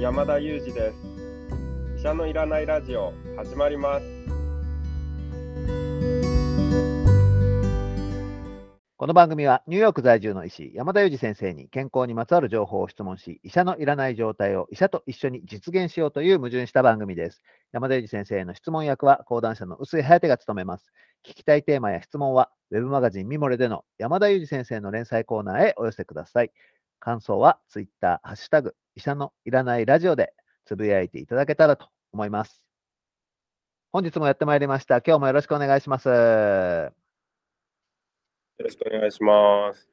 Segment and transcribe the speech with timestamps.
[0.00, 0.96] 山田裕二です。
[1.98, 4.06] 医者のいらないラジオ始まります。
[8.96, 17.42] この番組はニューヨーク在住の医師山田裕二先生に健康にまつわる情報を質問し医者のいらない状態を医者と一緒に実現しようという矛盾した番組です。
[17.72, 20.94] 山田裕二先生への質問役は講談社の臼井颯が務めます。
[21.26, 26.52] 聞きたいテーマや質問はウェブマガジンミモレでの山田裕二先生の連載コーナーへお寄せください。
[27.00, 30.34] 感想はツイッター、ハッシュタグ、医者のいらないラジオで
[30.66, 32.62] つぶやいていただけたらと思います。
[33.92, 35.00] 本日もやってまいりました。
[35.00, 36.08] 今日もよろしくお願いします。
[36.08, 36.14] よ
[38.58, 39.88] ろしくお願いします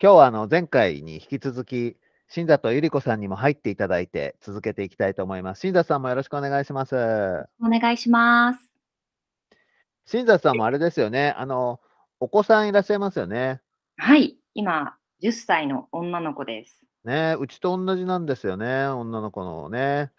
[0.00, 1.96] 今日はあの前回に引き続き、
[2.28, 5.62] 新里ゆり子さんにも入っていただいて続けていきたいと思います。
[5.62, 6.94] 新里さんもよろしくお願いします。
[7.60, 8.72] お願いします。
[10.04, 11.34] 新里さんもあれですよね。
[11.36, 11.80] あの、
[12.20, 13.60] お子さんいらっしゃいますよね。
[13.96, 16.85] はい、今、10歳の女の子です。
[17.06, 18.86] ねうちと同じなんですよね。
[18.86, 20.12] 女の子のね。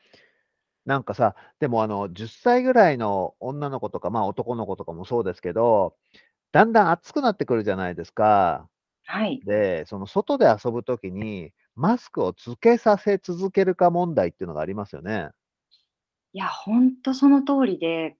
[0.85, 5.95] なんかさ、でもあの、10歳ぐらいの女の子とか、まあ男の子とかもそうですけど、
[6.53, 8.69] だんだん暑くなってくるじゃないですか。
[9.05, 9.41] はい。
[9.45, 15.29] で、その外で遊ぶときに、マスクをつけさせ続けるか問題っていうのがありますよね。
[16.33, 18.15] いや、ほんとその通りで、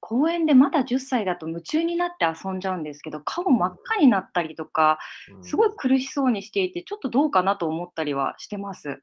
[0.00, 4.98] 公園でまだ10歳だと夢中になって遊んじゃうんですけど、顔真っ赤になったりとか、
[5.42, 9.02] すごい苦しそうにしていて、ちょっとどうかなと思ったりはしてます。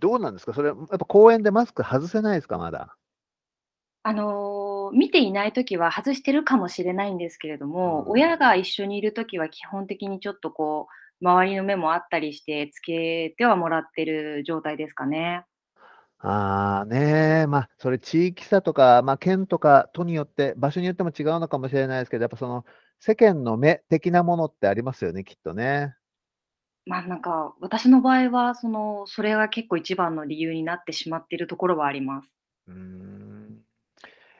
[0.00, 0.52] どうなんですか？
[0.54, 2.58] それ、やっぱ公園でマスク外せないですか？
[2.58, 2.96] まだ。
[4.02, 10.88] あの、見ていないときは外してるかもしれないんですけれども、うん親が一緒にいるときは基本的にちょっとこ
[11.22, 15.44] う、周りの目もあったりして、つけてはもらってる状態ですかね。
[16.26, 22.64] ああ、ねえ、まあ、それ地域差とか、まあ、県とか都によって、場所によっても違うのかもしれないですけど、やっぱその
[22.98, 25.94] 世間の目的なものってありますよね、きっとね。
[26.86, 32.34] まあ、なんか、私の場合は、その、それが結構一番の理由になってしまっているところはあります。
[32.68, 33.60] うーん。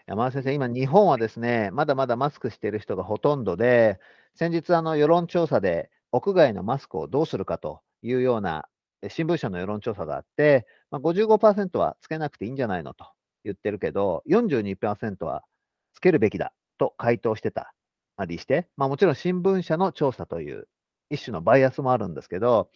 [0.06, 4.00] 山田先生、今、日本はですね、まだまだマスクしている人がほとんどで、
[4.36, 8.68] 先日、あの世論調査で、屋外のマスクをどうするかというような
[9.04, 13.06] え新聞社の世論調査があって、まあ、55%はつけなくていいんじゃないのと
[13.42, 15.42] 言ってるけど、42%は
[15.92, 17.74] つけるべきだと回答してた
[18.24, 20.68] りして、まあ、もちろん新聞社の調査という
[21.10, 22.70] 一種のバイアスもあるんですけど、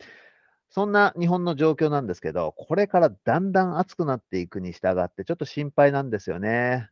[0.68, 6.90] そんな日本の状況なんですけど、これからだんだん暑くなっていくに従って、ちょっと心配なんですよね。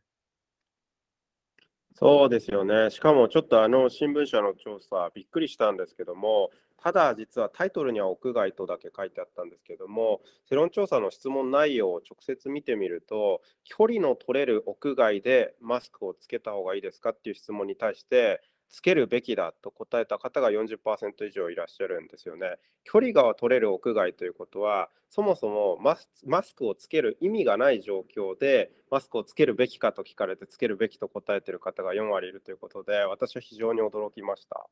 [1.99, 2.91] そうですよね。
[2.91, 22.57] しかもちょっとあの新聞社の調査びっくりしたんですけどもただ実はタイトルには屋外とだけ書いてあったんですけども世論調査の質問内容を直接見てみると距離の取れる屋外でマスクをつけた方がいいですかっていう質問に対してつけるべきだと答えた方が40%以上いらっしゃるんですよね。
[22.83, 34.67] 距離が取れる屋外ということは、そもそもマスクをつける意味がない状況で、マスクをつけるべきかと聞かれて、つけるべきと答えている方が4割いるということで、私は非常に驚きました。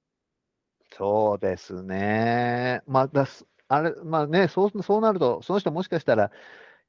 [0.91, 2.81] そうですね。
[2.87, 6.31] まあ、だすあれ、まあね、そうそうなると、その人もしかしたら、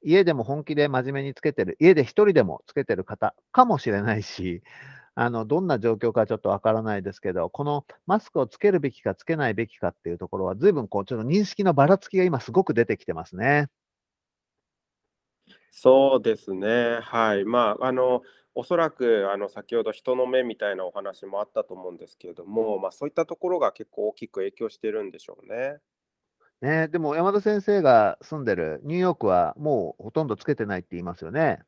[0.03, 4.61] 家でも本気で真面目につけてる、家で一人でもつけてる方かもしれないし、
[5.19, 13.67] あの、どんな状況かちょっとわからないですけど、このマスクをつけるべきかつけないべきかっていうところは、随分こう、ちょっと認識のばらつきが今すごく出てきてますね。
[15.71, 16.99] そうですね。
[17.01, 17.45] はい。
[17.45, 18.21] まあ、あの、
[18.53, 25.77] おそらく、あの、先ほど人の目みたいなお話もあったと思うんですけれども、まあ、そういったところが結構大きく影響してるんでしょうね。
[26.61, 31.63] ね、でも山田先生が住んでるニューヨークはもうほとんどつけてないって言いますよね。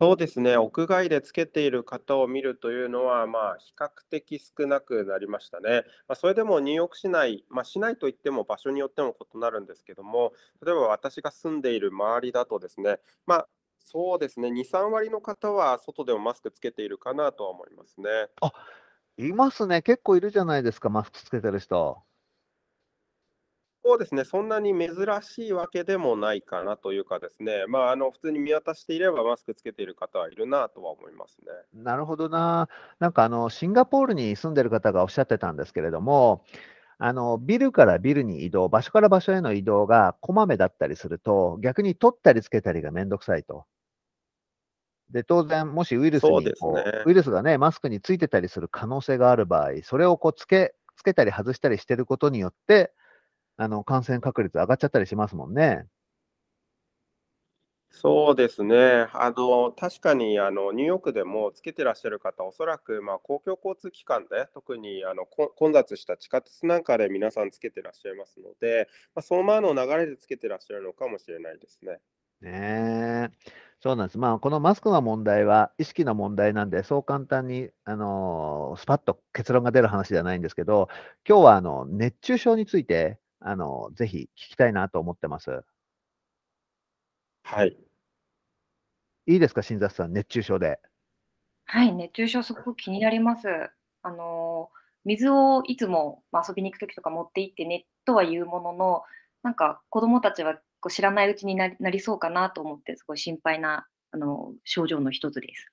[0.00, 0.56] そうですね。
[0.56, 5.82] 屋外でつけている方を見るというのは、まあ、比較的少なくなりましたね。
[6.06, 10.32] まあ、それでもニューヨーク市内、まあ、市内といっても場所によっても異なるんですけども、
[10.64, 13.48] 例えば私が住んでいる周りだとですね、まあ、
[13.80, 18.08] そうですね、2、3割の方は外でもマスクつけているかなとは思いますね。
[19.16, 19.82] いますね。
[19.82, 22.00] 結構いるじゃないですか、マスクつけてる人。
[23.88, 24.90] そうですね、そんなに珍
[25.22, 31.82] しいわけでもないかなというかですね、まあ、あの普通に見渡していればマスクつけている方はいるなとは思いますね。
[31.82, 32.68] なるほどな。
[32.98, 36.44] なんかあの、シンガポールに住んでる方がおっしゃってたんですけれども、
[36.98, 43.64] あの、ビルからビルに移動、場所から場所への移動がこまめだったりすると、逆に取ったりつけたりがめんどくさいと。
[45.10, 52.92] で、当然、もしウイルスにこう、ねウイルスがね、マスクについてたりする可能性がある場合、それをこうつけ、つけたり外したりしてることによって、
[53.58, 55.86] あの、感染確率上がっちゃったりしますもんね。
[57.90, 59.08] そうですね。
[59.12, 71.98] あの、確かに、あの、ニューヨークでもつけてらっしゃる方、おそらく、まあ、公共交通機関で、特に、あの、こ混雑した地下鉄なんかで皆さんつけてらっしゃいますので、まあ、そのままの流れでつけてらっしゃるのかもしれないですね。
[72.40, 73.52] ねえ。
[73.80, 74.18] そうなんです。
[74.18, 80.88] まあ、このマスクの問題は意識の問題なんで、そう簡単に、あの、スパッと結論が出る話ではないんですけど、
[81.28, 85.64] 今日は、あの、熱中症について、あの、ぜひ聞きたいなと思ってます。
[87.44, 87.78] はい。
[89.26, 90.80] いいですか、新雑さん、熱中症で。
[91.66, 93.46] はい、熱中症すごく気になります。
[94.02, 94.70] あの、
[95.04, 99.02] 水をいつも、まあ、遊びに行く時とか持って行ってねとは言うものの、
[99.42, 105.70] なんか子供たちはこう知らないうちになりなりそうかなと思って、すごい心配なあの症状の一つです。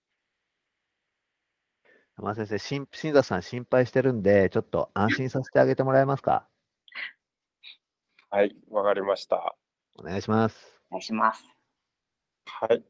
[2.17, 6.47] 山田先生、新新雑さん心配してるんで、ちょっと安心させてあげてもらえますか？
[8.35, 9.55] はい、わかりました。
[9.97, 10.57] お願いします。
[10.89, 11.45] お願いします。
[12.45, 12.83] はい。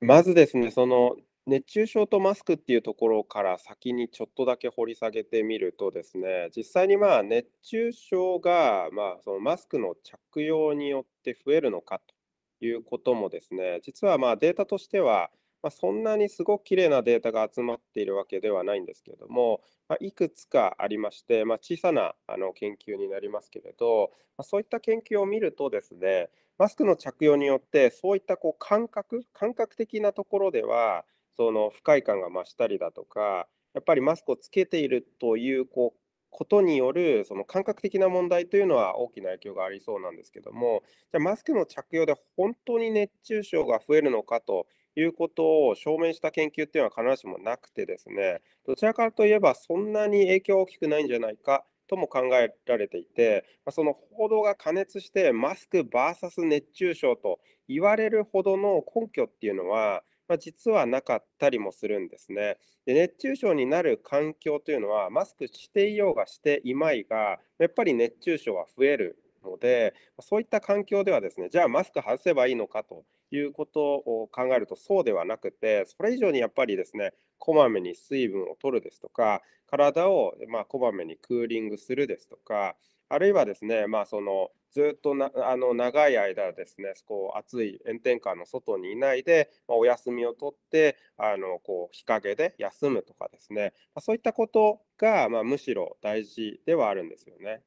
[0.00, 1.14] まずですね、その
[1.46, 12.00] 熱中症とマスクっていうところから先にちょっとだけ掘り下げてみるとですね、実際にまあ熱中症がまあそのマスクの着用によって増えるのか
[12.58, 15.30] ということもですね、実はまあデータとしては
[15.62, 31.04] まあ、そんなにすごく綺麗なデータが集まっているわけではないんですけれども、まあ、いくつかありまして、まあ、小さなあの研究になりますけれど、ま、そういった研究を見るとですね、マスクの着用によってそういったこう感覚、感覚的なところでは
[31.36, 40.82] その不快感が増したりだとか、やっぱりマスクをつけているというこうことによるその感覚的な問題というのは大きな影響がありそうなんですけども、
[41.12, 44.66] じゃあマスクの着用で本当に熱中症が増えるのかと
[44.96, 62.56] いうことを証明した研究っていうのは必ずしもなくてですね、どちらかといえばそんなに影響は大きくないんじゃないかとも考えられていて、その報道が過熱してマスク VS 熱中症と言われるほどの根拠っていうのは、まあ、実はなかったりもするんですね。
[62.86, 82.76] で熱中症になる環境というのはマスクしていようがしていまいがやっぱり熱中症は増えるのでそういった環境ではですねじゃあマスク外せばいいのかということを考えるとそうではなくてそれ以上にやっぱりですねこまめに水分を取るですとか体をまこまめにクーリングするですとか
[83.08, 97.62] あるいはですね、まあ、そのずっとなあの長い間ですね、こう暑い炎天下の外にいないで、まあ、お休みを取ってあのこう日陰で休むとかですね、まあ、そういったことが、ま、むしろ大事ではあるんですよね。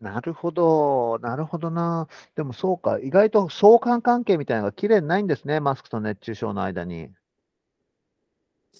[0.00, 2.08] なるほど、なるほどな。
[2.36, 7.10] でもそうか、意外と相関関係みたいなのが綺麗にないんですね、マスクと熱中症の間に。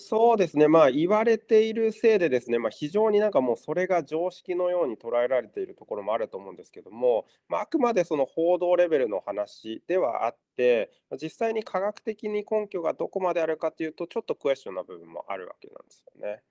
[0.01, 16.43] そうですね、まあ、言われているせいでですね、まあ、非常になんかもうそれが常識のように捉えられているところもあると思うんですけども、まあ、あくまでその報道レベルの話ではあって、実際に科学的に根拠がどこまであるかというと、ちょっとクエスチョンな部分もあるわけなんですよね。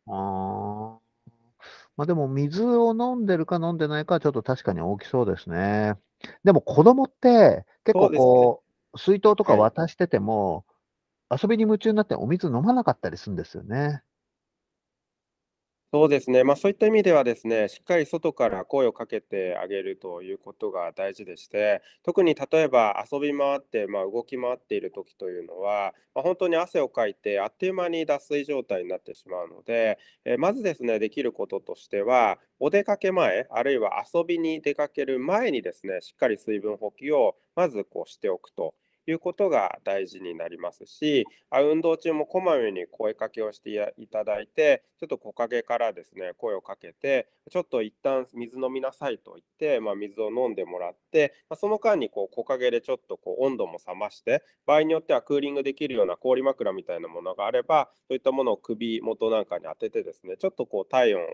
[1.97, 5.95] まあでも水を飲んでるか飲んでないかはちょっと確かに大きそうですね。
[6.44, 8.09] でも子供って結構。
[8.11, 8.63] こ
[8.94, 9.61] う、水筒とかはい。
[9.61, 10.65] 渡してても、
[11.29, 14.01] 遊びに夢中になってお水飲まなかったりするんですよね。
[15.97, 38.75] そうですね、まあ、そういった意味ではですね、しっかり外から声をかけてあげるということが大事でして、特に例えば遊び回って、まあ、動き回っている時というのは、まあ、本当に汗をかいて、あっという間に脱水状態になってしまうので、えーまずですね、できることとしては、お出かけ前、あるいは遊びに出かける前にですね、しっかり水分補給をまずこうしておくと。
[39.11, 61.25] いうことが大事になりますし、あ運動中もこまめに声かけをしていただいて、ちょっと木陰からですね、声をかけて、ちょっと一旦水飲みなさいと言って、まあ、水を飲んでもらって、まあ、その間にこう木陰でちょっとこう温度も冷まして、場合によってはクーリングできるような氷枕みたいなものがあれば、そういったものを首元なんかに当ててですね、ちょっとこう体温を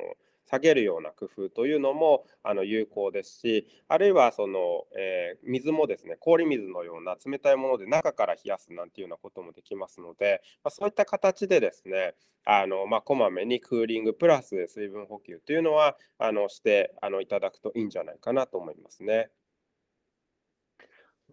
[0.50, 19.29] 下げるような工夫というのもあの有効ですし、あるいはその、えー水もですね、氷水のような冷たいもので中から冷やすなんていうようなこともできますので、まあ、そういった形でですね、あのまあ、こまめにクーリングプラス水分補給というのはあのしてあのいただくといいんじゃないかなと思いますね。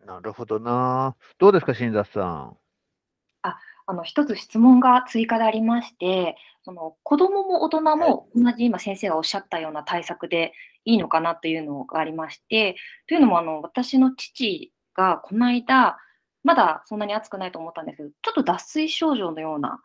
[0.05, 1.17] なるほどな。
[1.39, 2.60] どうですか、新雑さん。
[3.91, 7.97] あ、あの一つ質問が追加でありまして、その子供も大人はい。
[7.97, 10.53] も同じ今先生がおっしゃったような対策で
[10.85, 15.99] いいのかなというのがありまして、というのもあの私の父がこの間、
[16.43, 19.81] まだそんなに暑くないと思ったんですけど、ちょっと脱水症状のような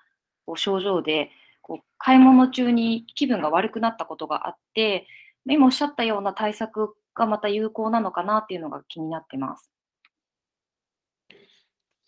[0.45, 1.29] こう症状で、
[1.61, 5.07] こう買い物中に気分が悪くなったことがあって、
[5.47, 9.74] 今おっしゃったような対策がまた有効なのかなっていうのが気になってます。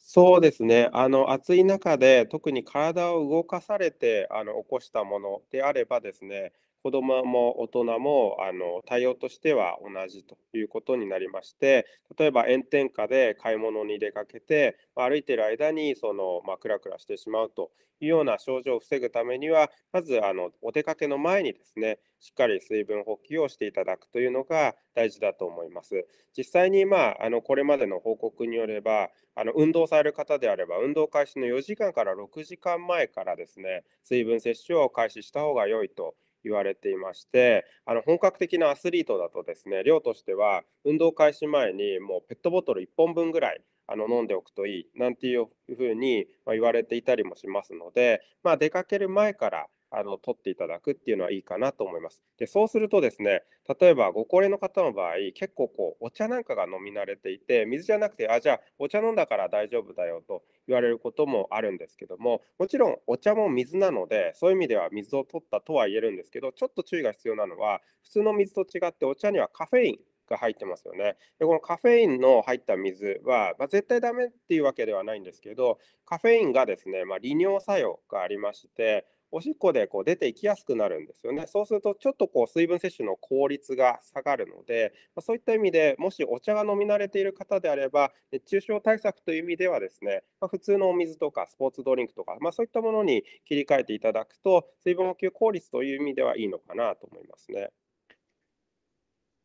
[0.09, 0.89] そうですね。
[0.93, 6.53] あの、暑い中で、特に体を動かされて、あの、起こしたものであればですね、
[6.87, 11.85] 子供もも大人も、あの、対応としては同じということになりまして、
[12.17, 26.07] 例えば炎天下で買い物に出かけて、歩いてる間に、その、ま、クラクラしてしまうというような症状を防ぐためには、まず、あの、お出かけの前にですね、しっかり水分補給をしていただくというのが大事だと思います。
[26.37, 36.15] 実際に、まあ、あの、これまでの報告によれば、あの、運動される方であれば、運動開始の4時間から6時間前からですね、水分摂取を開始した方が良いと
[36.47, 52.21] 言われていまして、あの、本格的なアスリートだとですね、量としては、運動開始前にもうペットボトル1本分ぐらい、あの、飲んでおくといいなんていう風に、ま、言われていたりもしますので、ま、出かける前からあの、取っていただくっていうのはいいかなと思います。
[52.37, 53.43] で、そうするとですね、
[53.79, 71.17] 例えばご高齢の方の場合、結構こう、お茶なんかが飲み慣れていて、水じゃなくて、あ、じゃあ、お茶飲んだから大丈夫だよと言われることもあるんですけども、もちろんお茶も水なので、そういう意味では水を取ったとは言えるんですけど、ちょっと注意が必要なのは、普通の水と違ってお茶にはカフェインが入ってますよね。
[71.39, 81.47] で、このカフェインの入った水は、まあ、絶対ダメっていうわけではないんですけど、カフェインがですね、まあ、利尿作用がありましておしっこでこう出て行きやすくなるんですよね。
[81.47, 97.69] そうするとちょっとこう水分摂取の効率が下がるので、ま、そういった意味で、もしお茶が飲み慣れている方であれば、熱中症対策という意味ではですね、ま、普通のお水とかスポーツドリンクとか、ま、そういったものに切り替えていただくと、水分補給効率という意味ではいいのかなと思いますね。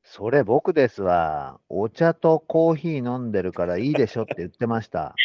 [0.05, 1.61] それ僕ですわ。
[1.69, 5.19] お茶とコーヒー飲んでるからいいでしょって言ってました。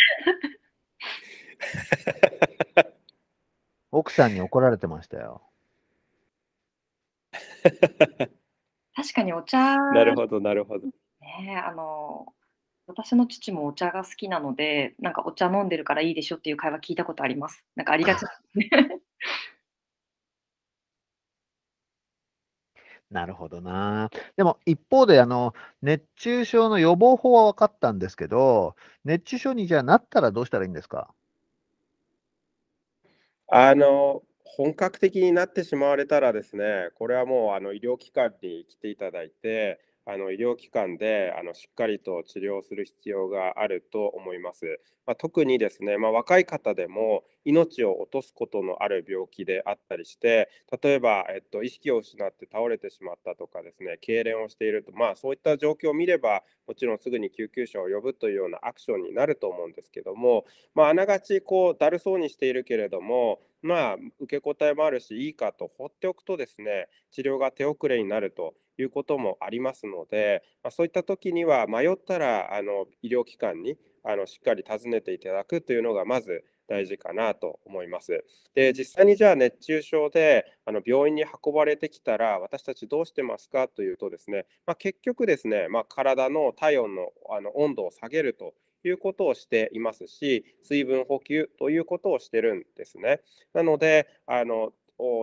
[3.98, 5.42] 奥さんに怒られてましたよ。
[8.96, 10.88] 確かにお茶なるほどなるほど。
[11.22, 12.34] ね、あの、
[12.88, 17.66] 私の父もお茶が好きなので、なんかお茶飲んでるからいいでしょっていう会話聞いたことあります。
[17.76, 18.24] なんかありがち
[18.56, 18.70] ね。
[23.10, 24.10] なるほどな。
[24.36, 28.76] でも一方であの、熱中症の予防法は分かったんですけど、
[29.06, 31.14] 熱中症にじゃあなったらどうしたらいいんですか？
[33.50, 44.80] あの、本格的になってしまわれたらですね、これはもうあの医療機関に来ていただいて、あの医療機関であのしっかりと治療する必要があると思います。
[45.06, 50.50] まあ、特にですね、まあ、若い方でも命を落とすことのある病気であったりして、
[50.82, 60.46] 例えば、えっと、意識を失って倒れてしまったとかですね、痙攣をしていると、まあ、そういった状況を見れば、もちろんすぐに救急車を呼ぶというようなアクションになると思うんですけども、
[60.76, 78.24] まあ、あながちこうだるそうにしているけれども、まあ、受け答えもあるし、いいかと放っておくとですね、治療が手遅れになるということもありますので、まあ、そういった時には迷ったらあの医療機関にあのしっかり尋ねていただくというのがまず大事かなと思います。
[78.54, 88.54] で、実際にじゃあ熱中症であの病院に運ばれてきたら、私たちどうしてますかというとですね、まあ、結局ですね、まあ、体の体温のあの温度を下げると
[88.84, 93.22] いうことをしていますし、水分補給ということをしてるんですね。
[93.54, 94.74] なので、あの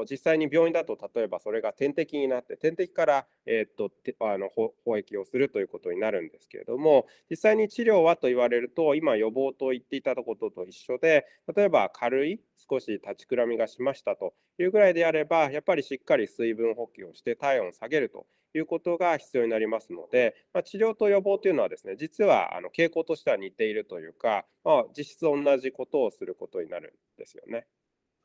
[0.08, 3.90] 実際に病院だと例えばそれが点滴になって点滴から、えー、っと
[4.20, 12.40] あの補液をするということになるんですけれども実際に治療はと言われると今予防と言っていたことと一緒で例えば軽い
[12.70, 27.66] 少し立ちくらみがしましたというぐらいであればやっぱりしっかり水分補給をして体温を下げるということが必要になりますので、まあ、治療と予防というのはですね実はあの傾向としては似ているというか、まあ、実質同じことをすることになるんですよね。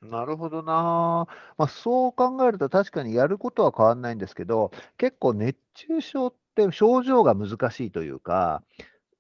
[0.02, 1.28] なるほどな。
[1.58, 8.64] まあ、そう考えると確かにやることは変わんないんですけど、結構熱中症って症状が難しいというか、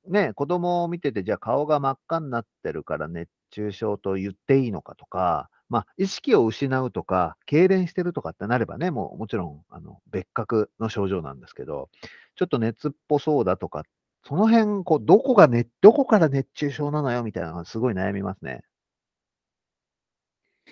[0.08, 11.90] ね、子供を見てて、じゃあ顔が真っ赤になってるから熱中症と言っていいのかとか、まあ、意識を失うとか、痙攣してるとかってなればね、もうもちろん、あの、別格の症状なんですけど、
[12.36, 13.84] ちょっと熱っぽそうだとか、
[14.26, 18.62] その辺、こう、どこがねどこから熱中症なのよみたいなのがすごい悩みますね。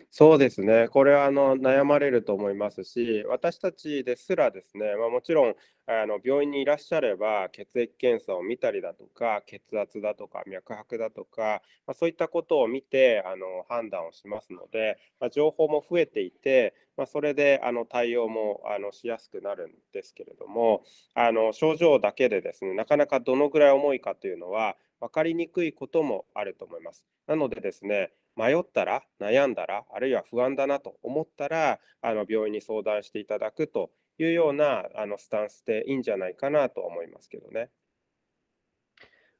[0.09, 0.87] そうですね。
[0.89, 27.05] これはあの悩まれると思いますし、私たちですらですね、まあ、もちろんあの病院にいらっしゃれば血液検査を見たりだとか、血圧だとか脈拍だとか、まあ、そういったことを見てあの判断をしますので、まあ、情報も増えていて、まそれであの対応もあのしやすくなるんですけれども、あの症状だけでですね、なかなかどのぐらい重いかというのは分かりにくいこともあると思います。
[27.27, 37.69] なのでですね、迷ったら、悩んだら、あるいは不安だなと思ったら、あの病院に相談していただくというようなあのスタンスでいいんじゃないかなと思いますけどね。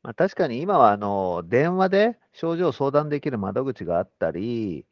[0.04, 4.86] まあ、確かに今はあの電話で症状を相談できる窓口があったり、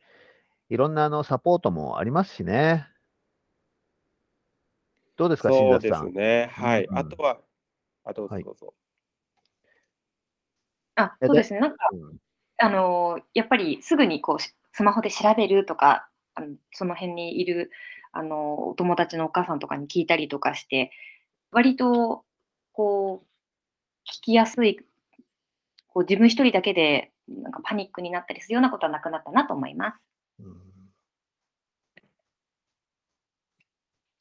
[0.70, 2.88] いろんなあのサポートもありますしね。
[5.16, 5.94] どうですか、新そうで。
[5.94, 6.50] すね。
[6.52, 6.86] はい。
[6.86, 7.40] うんあとは、
[8.04, 8.74] あ、どうはいぞどうぞ。
[8.74, 8.85] あ、え
[11.20, 11.60] でそうですね。
[11.60, 12.18] なんか、うん
[12.58, 17.70] あのーやっぱりすぐにこうしスマホで調べるとか、あのその辺にいる、
[18.14, 18.38] あのー
[18.72, 20.92] お友達のお母さんとかに聞いたりとかして、
[21.52, 22.24] 割と
[22.72, 24.78] こう聞きやすい、
[25.88, 30.02] こう自分一人だけでなんかパニックになったりするようなことはなくなったなと思います。
[30.40, 30.75] うん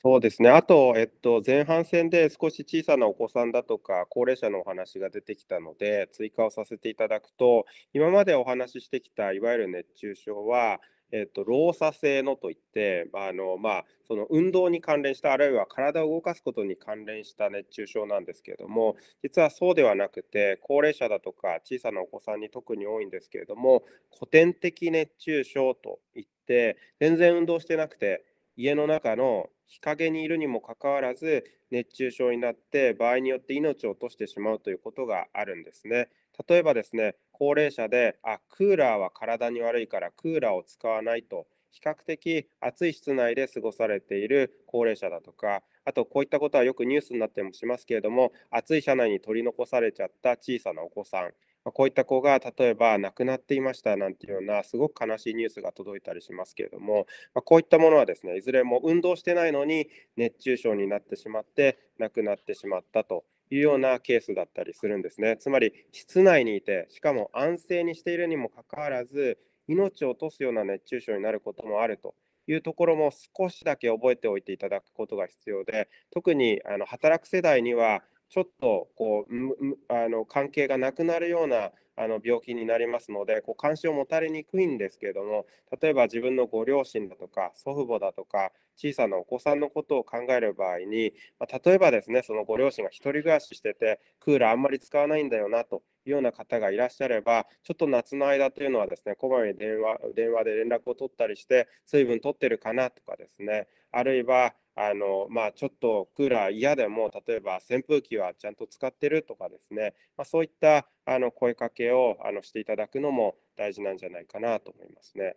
[0.05, 0.51] そうですね。
[0.51, 10.79] あと、えっと、前半戦で少し小さなお子さんだとか、高齢者のお話が出てきたので、追加をさせていただくと、今までお話ししてきたいわゆる熱中症は、
[11.11, 23.83] えっと、老作性のといって、あの、まあ、その運動に関連した、あるいは体を動かすことに関連した熱中症なんですけれども、実はそうではなくて、高齢者だとか小さなお子さんに特に多いんですけれども、
[24.19, 28.23] 古典的熱中症といって、全然運動してなくて、
[28.57, 36.09] 家の中の日陰にいるにもかかわらず熱中症になって場合によって命を落としてしまうということがあるんですね。
[36.49, 65.37] 例えばですね、高齢者で、あ、クーラーは体に悪いからクーラーを使わないと、比較的暑い室内で過ごされている高齢者だとか、あとこういったことはよくニュースになってもしますけれども、暑い車内に取り残されちゃった小さなお子さん、まこういった子が例えば亡くなっていましたなんていうようなすごく悲しいニュースが届いたりしますけれども、ま、こういったものはですねいずれも運動してないのに熱中症になってしまって亡くなってしまったというようなケースだったりするんですね。
[65.39, 72.15] つまり室内にいてしかも安静にしているにもかかわらず命を落とすような熱中症になることもあると
[72.47, 78.03] いうところも少しだけ覚えておいていただくことが必要で特にあの働く世代には
[78.35, 85.47] ちょっとこうあの関係がなくなるようなあの病気になりますのでこう関心を持たれにくいんですけれども
[85.81, 115.37] 例えば自分のご両親だとか祖父母だとか小さなお子さんのことを考える場合に、まあ、例えばですねそのご両親が一人暮らししててクーラーあんまり使わないんだよなというような方がいらっしゃればちょっと夏の間というのはですねこまめに電話電話で連絡を取ったりして水分取ってるかなとかですねあるいはあのまあ、ちょっとクーラー嫌でも例えば扇風機はちゃんと使ってるとかですね、まあ、そういったあの声かけをあのしていただくのも大事なんじゃないかなと思いますね。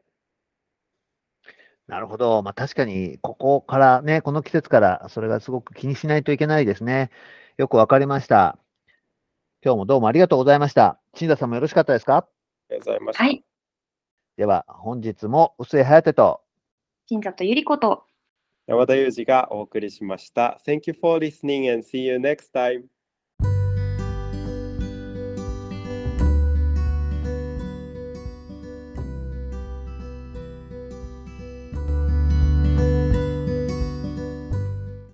[1.88, 2.44] なるほど。
[2.44, 7.12] まあ、確かに、ここからね、この季節からそれがすごく気にしないといけないですね。
[7.56, 8.60] よくわかりました。
[9.64, 11.00] 今日もどうもありがとうございました。
[11.14, 12.18] 新田さんもよろしかったですか？
[12.18, 12.28] あ
[12.72, 13.24] りがとうございました。
[13.24, 13.44] はい。
[14.36, 16.42] では、本日も薄井颯と、
[17.06, 18.04] 新里ゆり子と
[18.68, 20.60] 山田裕二がお送りしました。
[20.68, 22.97] Thank you for listening and see you next time.